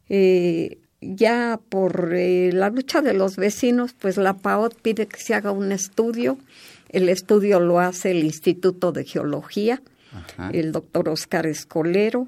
[0.08, 5.34] Eh, ya por eh, la lucha de los vecinos, pues la PAOT pide que se
[5.34, 6.38] haga un estudio.
[6.90, 9.82] El estudio lo hace el Instituto de Geología,
[10.54, 12.28] el doctor Oscar Escolero.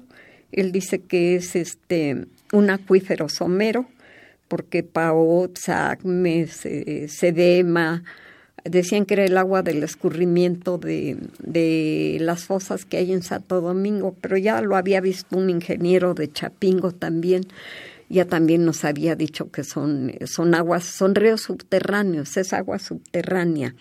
[0.52, 3.86] Él dice que es este un acuífero somero
[4.48, 6.66] porque Paot, Sacmes,
[7.08, 8.02] Sedema,
[8.64, 13.60] decían que era el agua del escurrimiento de, de, las fosas que hay en Santo
[13.60, 17.46] Domingo, pero ya lo había visto un ingeniero de Chapingo también,
[18.08, 23.74] ya también nos había dicho que son, son aguas, son ríos subterráneos, es agua subterránea.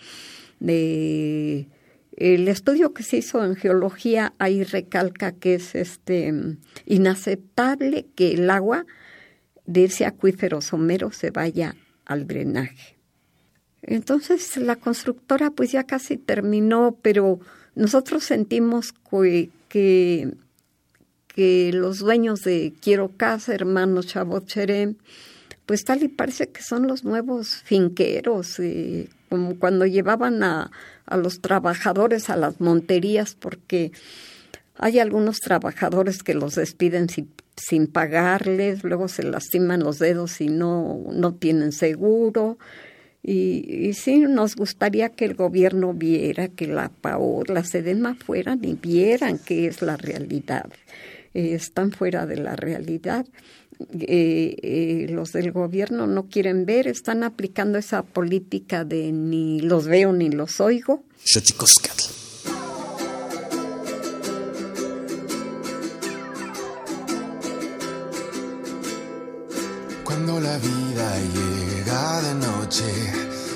[0.59, 1.67] El
[2.47, 6.33] estudio que se hizo en geología ahí recalca que es este
[6.85, 8.85] inaceptable que el agua
[9.67, 12.97] de ese acuífero somero se vaya al drenaje.
[13.83, 17.39] Entonces la constructora pues ya casi terminó, pero
[17.75, 18.93] nosotros sentimos
[19.69, 20.31] que,
[21.35, 24.51] que, los dueños de Quiero Casa, hermanos Chabot
[25.67, 30.71] pues tal y parece que son los nuevos finqueros, eh, como cuando llevaban a,
[31.05, 33.91] a los trabajadores a las monterías, porque
[34.77, 40.47] hay algunos trabajadores que los despiden sin, sin pagarles, luego se lastiman los dedos y
[40.47, 42.57] no, no tienen seguro.
[43.23, 48.63] Y, y, sí, nos gustaría que el gobierno viera que la PAO, la SEDEMA fueran
[48.63, 50.69] y vieran qué es la realidad.
[51.33, 53.25] Eh, están fuera de la realidad.
[53.99, 59.85] Eh, eh, los del gobierno no quieren ver, están aplicando esa política de ni los
[59.85, 61.03] veo ni los oigo.
[70.27, 72.83] Cuando la vida llega de noche,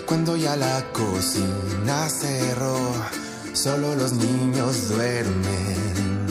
[0.05, 2.78] cuando ya la cocina cerró,
[3.51, 6.28] solo los niños duermen.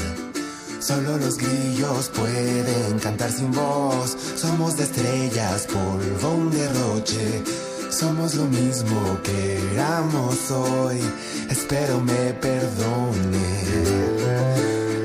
[0.80, 4.16] Solo los grillos pueden cantar sin voz.
[4.36, 7.45] Somos de estrellas, polvo, un derroche.
[7.91, 11.03] Somos lo mismo que éramos hoy.
[11.51, 13.47] Espero me perdone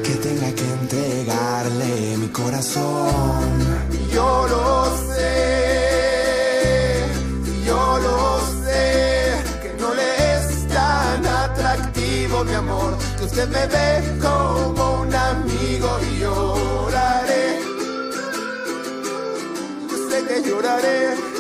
[0.02, 3.65] que tenga que entregarle mi corazón
[4.16, 5.34] yo lo sé,
[7.66, 8.84] yo lo sé,
[9.62, 13.90] que no le es tan atractivo mi amor, que usted me ve
[14.22, 17.60] como un amigo y lloraré,
[19.90, 21.35] yo sé que lloraré.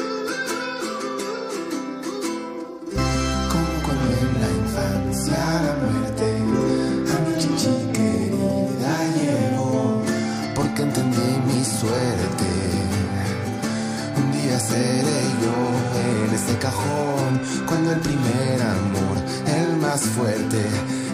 [16.35, 19.17] En ese cajón, cuando el primer amor,
[19.47, 20.63] el más fuerte,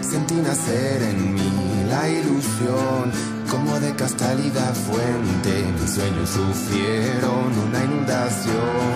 [0.00, 3.12] sentí nacer en mí la ilusión,
[3.48, 8.92] como de castalidad fuente, mis sueños sufrieron una inundación.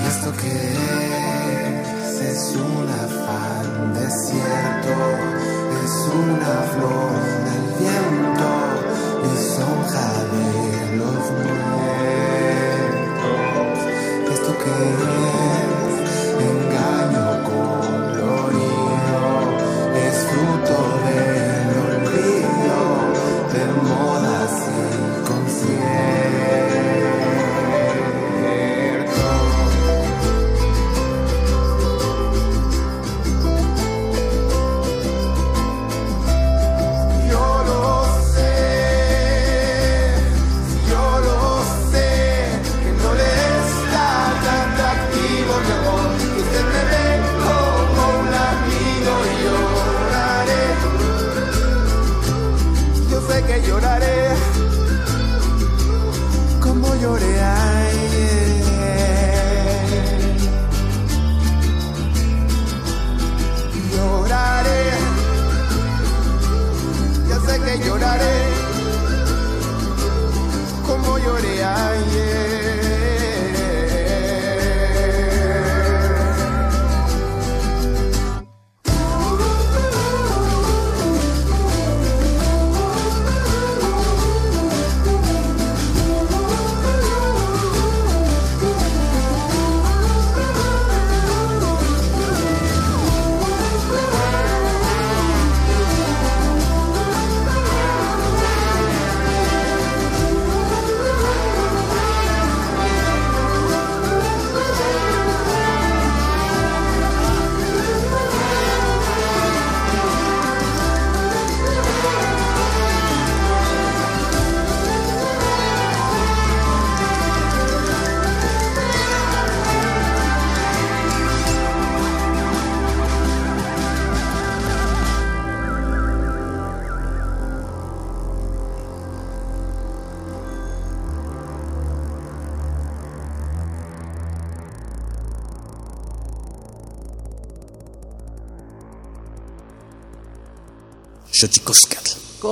[0.00, 2.20] ¿Y esto que es?
[2.20, 4.94] Es un afán desierto,
[5.84, 5.94] es
[6.24, 7.14] una flor
[7.48, 8.50] del viento,
[9.24, 10.48] lisonja de
[10.98, 11.74] los muertos.
[14.32, 14.70] ¿Esto que
[15.28, 15.33] es?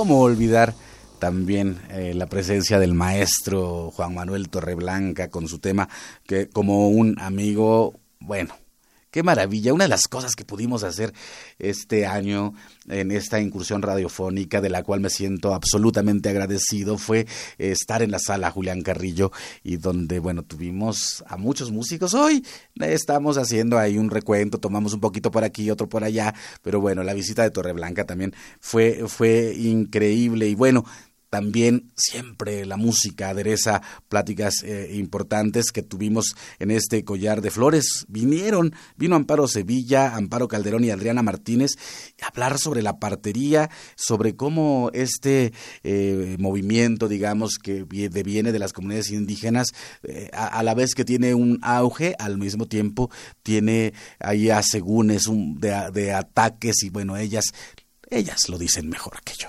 [0.03, 0.73] ¿Cómo olvidar
[1.17, 5.87] también eh, la presencia del maestro Juan Manuel Torreblanca con su tema
[6.27, 8.53] que como un amigo, bueno,
[9.13, 11.13] Qué maravilla, una de las cosas que pudimos hacer
[11.59, 12.55] este año
[12.87, 17.27] en esta incursión radiofónica, de la cual me siento absolutamente agradecido, fue
[17.59, 19.31] estar en la sala Julián Carrillo
[19.63, 22.15] y donde, bueno, tuvimos a muchos músicos.
[22.15, 22.43] Hoy
[22.79, 26.33] estamos haciendo ahí un recuento, tomamos un poquito por aquí, otro por allá,
[26.63, 30.85] pero bueno, la visita de Torreblanca también fue, fue increíble y bueno,
[31.33, 38.05] también siempre la música adereza pláticas eh, importantes que tuvimos en este collar de flores.
[38.07, 41.71] Vinieron, vino Amparo Sevilla, Amparo Calderón y Adriana Martínez
[42.21, 45.53] a hablar sobre la partería, sobre cómo este
[45.83, 49.69] eh, movimiento, digamos, que viene de las comunidades indígenas,
[50.03, 53.09] eh, a, la vez que tiene un auge, al mismo tiempo
[53.41, 57.45] tiene ahí asegúnes de, de ataques y bueno, ellas,
[58.11, 59.47] ellas lo dicen mejor que yo.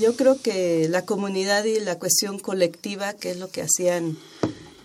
[0.00, 4.16] Yo creo que la comunidad y la cuestión colectiva, que es lo que hacían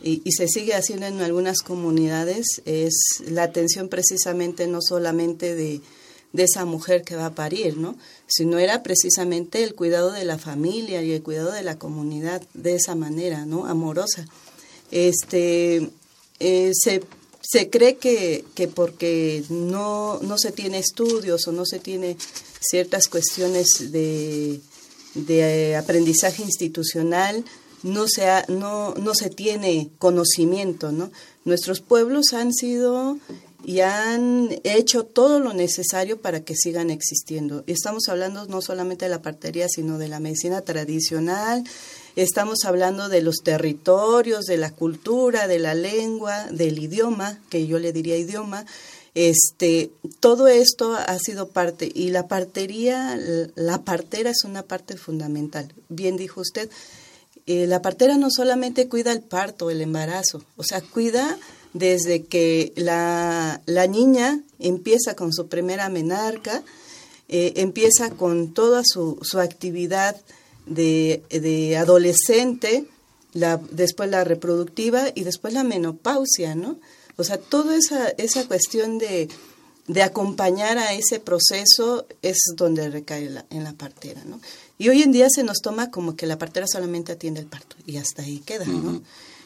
[0.03, 5.81] y, y, se sigue haciendo en algunas comunidades, es la atención precisamente no solamente de,
[6.33, 7.95] de esa mujer que va a parir, ¿no?
[8.27, 12.75] sino era precisamente el cuidado de la familia y el cuidado de la comunidad de
[12.75, 13.65] esa manera, ¿no?
[13.67, 14.25] amorosa.
[14.89, 15.89] Este,
[16.39, 17.01] eh, se
[17.43, 22.15] se cree que, que porque no, no se tiene estudios o no se tiene
[22.61, 24.61] ciertas cuestiones de,
[25.15, 27.43] de aprendizaje institucional,
[27.83, 31.11] no se, ha, no, no se tiene conocimiento, ¿no?
[31.43, 33.17] Nuestros pueblos han sido
[33.63, 37.63] y han hecho todo lo necesario para que sigan existiendo.
[37.67, 41.63] Estamos hablando no solamente de la partería, sino de la medicina tradicional,
[42.15, 47.79] estamos hablando de los territorios, de la cultura, de la lengua, del idioma, que yo
[47.79, 48.65] le diría idioma,
[49.13, 53.19] Este, todo esto ha sido parte y la partería,
[53.55, 55.73] la partera es una parte fundamental.
[55.89, 56.69] Bien dijo usted,
[57.45, 61.37] eh, la partera no solamente cuida el parto, el embarazo, o sea, cuida
[61.73, 66.63] desde que la, la niña empieza con su primera menarca,
[67.27, 70.15] eh, empieza con toda su, su actividad
[70.65, 72.85] de, de adolescente,
[73.33, 76.77] la, después la reproductiva y después la menopausia, ¿no?
[77.21, 79.29] O sea, toda esa, esa cuestión de,
[79.87, 84.39] de acompañar a ese proceso es donde recae en la partera, ¿no?
[84.77, 87.75] Y hoy en día se nos toma como que la partera solamente atiende el parto
[87.85, 89.01] y hasta ahí queda, ¿no?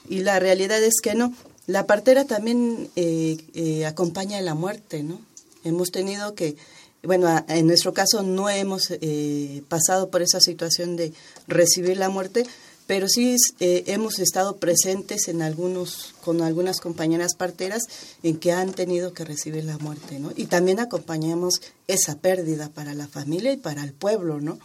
[0.07, 1.33] Y la realidad es que no.
[1.67, 5.19] La partera también eh, eh, acompaña a la muerte, ¿no?
[5.63, 6.55] Hemos tenido que,
[7.03, 11.11] bueno, en nuestro caso no hemos eh, pasado por esa situación de
[11.47, 12.45] recibir la muerte,
[12.87, 17.83] pero sí eh, hemos estado presentes en algunos con algunas compañeras parteras
[18.23, 20.31] en que han tenido que recibir la muerte, ¿no?
[20.35, 24.59] Y también acompañamos esa pérdida para la familia y para el pueblo, ¿no?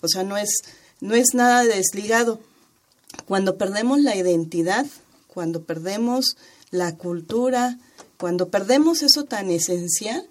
[0.00, 0.48] O sea, no es
[1.00, 2.40] no es nada desligado.
[3.26, 4.86] Cuando perdemos la identidad,
[5.26, 6.36] cuando perdemos
[6.70, 7.78] la cultura,
[8.18, 10.26] cuando perdemos eso tan esencial,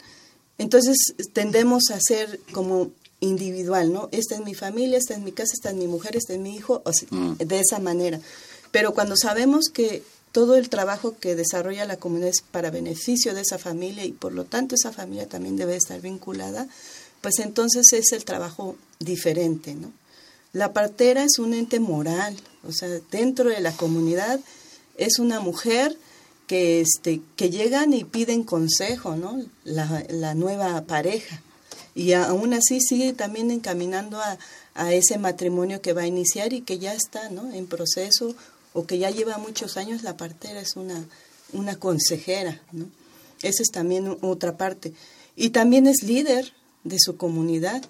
[0.57, 0.97] entonces
[1.33, 4.09] tendemos a ser como individual, ¿no?
[4.11, 6.55] Esta es mi familia, esta es mi casa, esta es mi mujer, este es mi
[6.55, 7.35] hijo, mm.
[7.37, 8.19] de esa manera.
[8.71, 13.41] Pero cuando sabemos que todo el trabajo que desarrolla la comunidad es para beneficio de
[13.41, 16.67] esa familia y por lo tanto esa familia también debe estar vinculada,
[17.21, 19.91] pues entonces es el trabajo diferente, ¿no?
[20.51, 22.35] La partera es un ente moral,
[22.67, 24.39] o sea, dentro de la comunidad
[24.97, 25.97] es una mujer
[26.47, 29.41] que, este, que llegan y piden consejo, ¿no?
[29.63, 31.41] La, la nueva pareja
[31.95, 34.37] y aún así sigue también encaminando a,
[34.91, 37.49] ese matrimonio que va a iniciar y que ya está ¿no?
[37.53, 38.35] en proceso
[38.73, 41.05] o que ya lleva muchos años, la partera es una,
[41.53, 42.61] una consejera.
[42.73, 42.87] ¿no?
[43.41, 44.91] Esa es también otra parte.
[45.37, 46.51] Y también es líder
[46.83, 47.85] de su comunidad.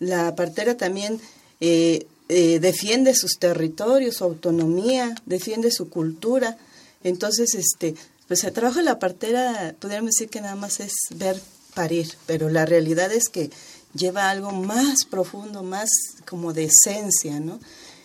[0.00, 1.20] La partera también
[1.60, 6.58] eh, eh, defiende sus territorios, su autonomía, defiende su cultura.
[7.04, 7.94] Entonces, este,
[8.26, 11.40] pues el trabajo de la partera, podríamos decir que nada más es ver
[11.74, 13.50] parir, pero la realidad es que
[13.94, 15.88] lleva algo más profundo, más
[16.26, 17.60] como de esencia, ¿no?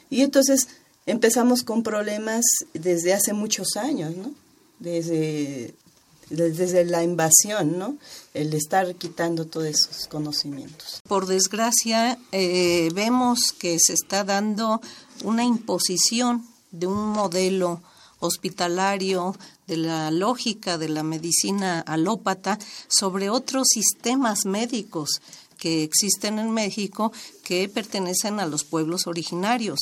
[0.10, 0.68] Y entonces
[1.06, 4.32] empezamos con problemas desde hace muchos años, ¿no?
[4.80, 5.74] Desde,
[6.30, 7.98] desde la invasión, ¿no?
[8.34, 11.02] El estar quitando todos esos conocimientos.
[11.08, 14.82] Por desgracia, eh, vemos que se está dando
[15.24, 17.82] una imposición de un modelo
[18.20, 19.36] hospitalario,
[19.70, 22.58] de la lógica de la medicina alópata
[22.88, 25.22] sobre otros sistemas médicos
[25.58, 27.12] que existen en México
[27.44, 29.80] que pertenecen a los pueblos originarios.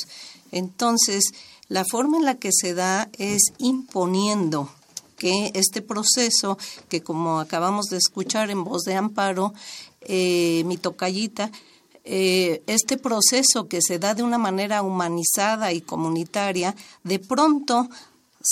[0.52, 1.24] Entonces,
[1.70, 4.70] la forma en la que se da es imponiendo
[5.18, 6.58] que este proceso,
[6.90, 9.54] que como acabamos de escuchar en voz de Amparo,
[10.02, 11.50] eh, mi tocallita,
[12.04, 17.90] eh, este proceso que se da de una manera humanizada y comunitaria, de pronto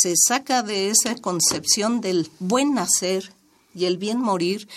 [0.02, 3.34] se saca de esa concepción del buen nacer
[3.74, 4.68] y el bien morir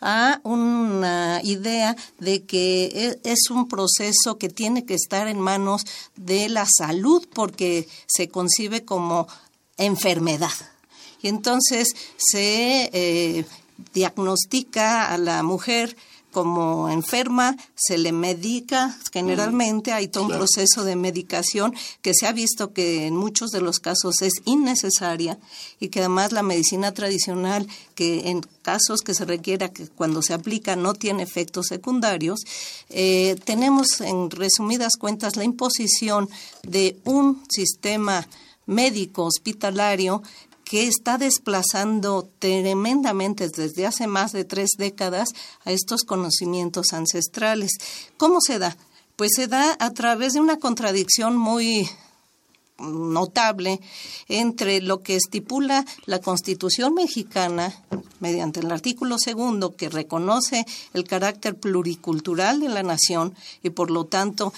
[0.00, 2.84] a una idea de que
[3.24, 5.84] e, es un proceso que tiene que estar en manos
[6.16, 9.26] de la salud porque se concibe como
[9.76, 10.52] enfermedad.
[11.20, 13.44] Y entonces se eh,
[13.92, 15.96] diagnostica a la mujer
[16.38, 22.32] como enferma, se le medica, generalmente hay todo un proceso de medicación que se ha
[22.32, 25.36] visto que en muchos de los casos es innecesaria
[25.80, 27.66] y que además la medicina tradicional,
[27.96, 32.38] que en casos que se requiera que cuando se aplica no tiene efectos secundarios,
[32.88, 36.30] eh, tenemos en resumidas cuentas la imposición
[36.62, 38.28] de un sistema
[38.64, 40.22] médico hospitalario
[40.68, 45.30] que está desplazando tremendamente desde hace más de tres décadas
[45.64, 47.70] a estos conocimientos ancestrales.
[48.18, 48.76] ¿Cómo se da?
[49.16, 51.88] Pues se da a través de una contradicción muy
[52.78, 53.80] notable
[54.28, 57.74] entre lo que estipula la Constitución mexicana
[58.20, 64.04] mediante el artículo segundo que reconoce el carácter pluricultural de la nación y por lo
[64.04, 64.52] tanto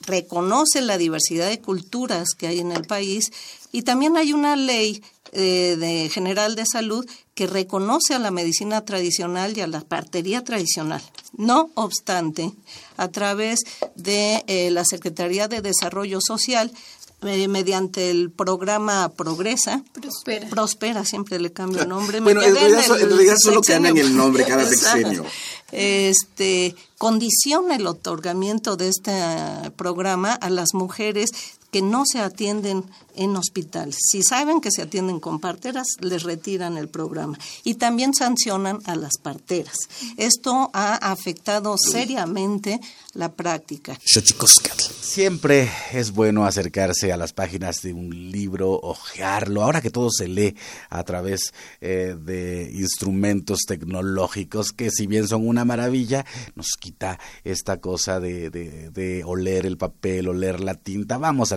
[0.00, 3.30] reconoce la diversidad de culturas que hay en el país
[3.72, 8.84] y también hay una ley eh, de General de Salud que reconoce a la medicina
[8.84, 11.00] tradicional y a la partería tradicional.
[11.36, 12.52] No obstante,
[12.96, 13.60] a través
[13.94, 16.72] de eh, la Secretaría de Desarrollo Social,
[17.22, 19.82] mediante el programa Progresa.
[19.92, 20.48] Prospera.
[20.48, 22.20] Prospera, siempre le cambio nombre.
[22.20, 25.24] bueno, en realidad, solo cambian el nombre cada sexenio.
[25.72, 29.12] Este, condiciona el otorgamiento de este
[29.76, 31.30] programa a las mujeres
[31.70, 33.96] que no se atienden en hospitales.
[34.10, 37.38] Si saben que se atienden con parteras, les retiran el programa.
[37.64, 39.76] Y también sancionan a las parteras.
[40.16, 42.80] Esto ha afectado seriamente
[43.14, 43.98] la práctica.
[45.00, 50.28] Siempre es bueno acercarse a las páginas de un libro, ojearlo, ahora que todo se
[50.28, 50.54] lee
[50.88, 57.80] a través eh, de instrumentos tecnológicos que si bien son una maravilla, nos quita esta
[57.80, 61.18] cosa de, de oler el papel, oler la tinta.
[61.18, 61.56] Vamos a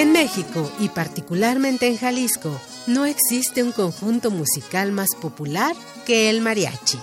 [0.00, 5.76] En México y particularmente en Jalisco, no existe un conjunto musical más popular
[6.06, 6.98] que el mariachi.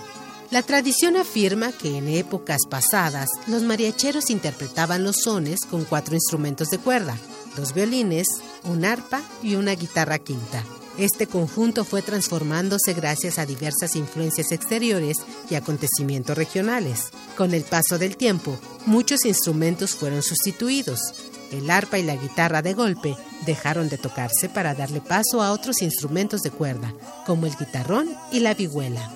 [0.50, 6.70] La tradición afirma que en épocas pasadas los mariacheros interpretaban los sones con cuatro instrumentos
[6.70, 7.16] de cuerda,
[7.56, 8.26] dos violines,
[8.64, 10.64] un arpa y una guitarra quinta.
[10.98, 15.18] Este conjunto fue transformándose gracias a diversas influencias exteriores
[15.48, 17.10] y acontecimientos regionales.
[17.36, 21.14] Con el paso del tiempo, muchos instrumentos fueron sustituidos.
[21.52, 25.82] El arpa y la guitarra de golpe dejaron de tocarse para darle paso a otros
[25.82, 26.92] instrumentos de cuerda,
[27.26, 29.10] como el guitarrón y la vihuela.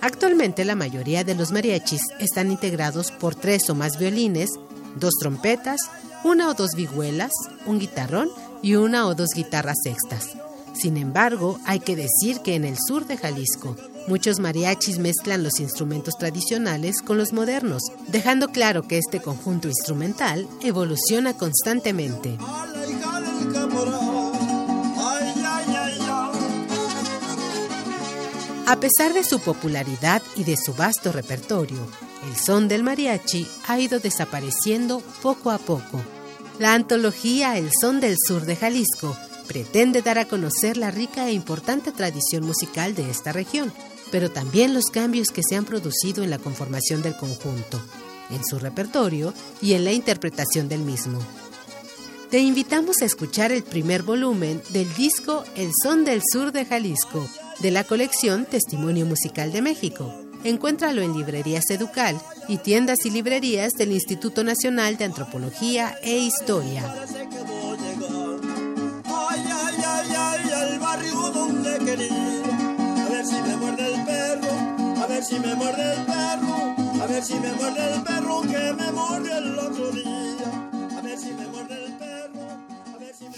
[0.00, 4.50] Actualmente la mayoría de los mariachis están integrados por tres o más violines,
[4.96, 5.80] dos trompetas,
[6.24, 7.32] una o dos vihuelas,
[7.66, 8.28] un guitarrón
[8.62, 10.36] y una o dos guitarras sextas.
[10.78, 13.76] Sin embargo, hay que decir que en el sur de Jalisco,
[14.08, 20.46] muchos mariachis mezclan los instrumentos tradicionales con los modernos, dejando claro que este conjunto instrumental
[20.62, 22.36] evoluciona constantemente.
[28.66, 31.86] A pesar de su popularidad y de su vasto repertorio,
[32.28, 36.02] el son del mariachi ha ido desapareciendo poco a poco.
[36.58, 39.16] La antología El son del sur de Jalisco
[39.46, 43.72] pretende dar a conocer la rica e importante tradición musical de esta región,
[44.10, 47.80] pero también los cambios que se han producido en la conformación del conjunto,
[48.30, 49.32] en su repertorio
[49.62, 51.18] y en la interpretación del mismo.
[52.30, 57.26] Te invitamos a escuchar el primer volumen del disco El son del sur de Jalisco,
[57.60, 60.12] de la colección Testimonio Musical de México.
[60.42, 66.84] Encuéntralo en librerías Educal y tiendas y librerías del Instituto Nacional de Antropología e Historia.
[73.04, 77.06] A ver si me muerde el perro, a ver si me muerde el perro, a
[77.06, 80.98] ver si me muerde el perro que me muerde el otro día.
[80.98, 82.48] A ver si me muerde el perro,
[82.94, 83.34] a ver si me...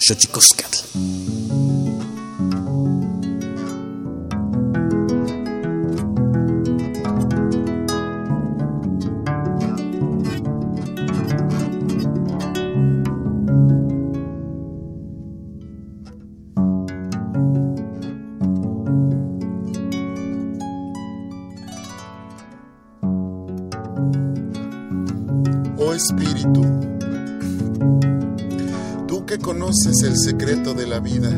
[30.48, 31.28] de la vida,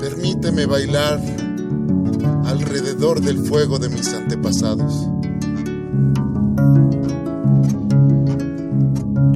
[0.00, 1.20] permíteme bailar
[2.44, 5.08] alrededor del fuego de mis antepasados.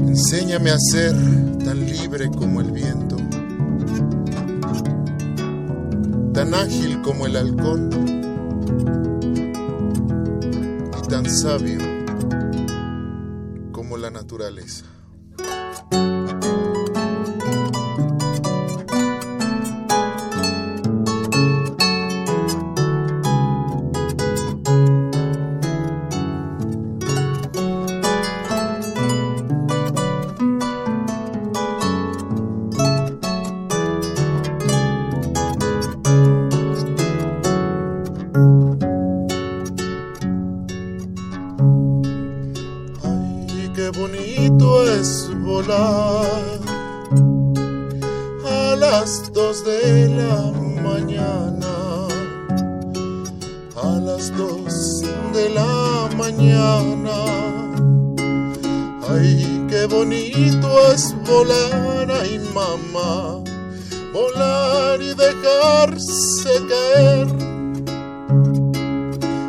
[0.09, 1.15] Enséñame a ser
[1.65, 3.17] tan libre como el viento,
[6.33, 7.91] tan ágil como el halcón
[11.09, 11.79] tan sabio
[13.71, 14.96] como la naturaleza.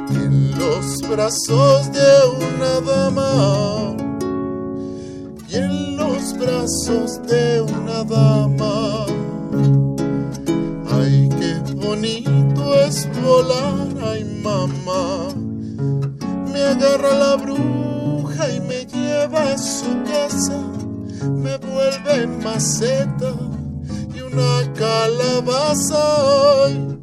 [0.10, 3.96] en los brazos de una dama
[5.50, 9.06] y en los brazos de una dama.
[10.92, 15.34] Ay qué bonito es volar ay mamá.
[16.52, 20.60] Me agarra la bruja y me lleva a su casa.
[21.24, 23.34] Me vuelve en maceta
[24.16, 26.66] y una calabaza.
[26.66, 27.00] Ay,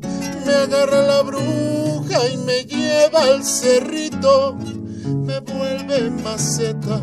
[0.47, 1.74] me agarra la bruja
[2.33, 4.57] y me lleva al cerrito,
[5.05, 7.01] me vuelve maceta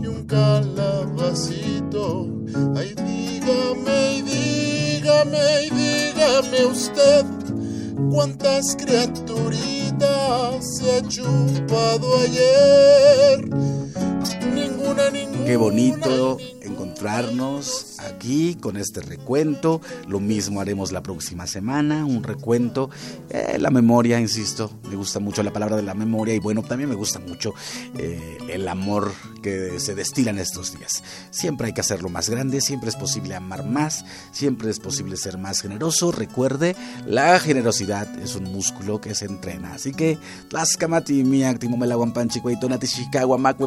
[0.00, 2.28] y un calabacito.
[2.76, 7.24] Ay, dígame y dígame y dígame usted
[8.10, 13.48] cuántas criaturitas se ha chupado ayer.
[14.54, 15.46] Ninguna, ninguna.
[15.46, 16.38] Qué bonito
[17.02, 19.80] encontrarnos aquí con este recuento.
[20.06, 22.90] Lo mismo haremos la próxima semana, un recuento.
[23.28, 26.88] Eh, la memoria, insisto, me gusta mucho la palabra de la memoria y bueno, también
[26.88, 27.54] me gusta mucho
[27.98, 31.02] eh, el amor que se destila en estos días.
[31.32, 35.38] Siempre hay que hacerlo más grande, siempre es posible amar más, siempre es posible ser
[35.38, 36.12] más generoso.
[36.12, 39.74] Recuerde, la generosidad es un músculo que se entrena.
[39.74, 40.18] Así que,
[40.50, 43.66] Tlaxcamati, miak, timomelaguampanchi, cuaitonati, chicago, macue,